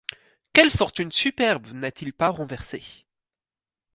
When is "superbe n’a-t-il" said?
1.11-2.11